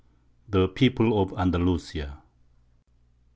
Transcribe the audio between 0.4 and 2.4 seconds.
THE PEOPLE OF ANDALUSIA.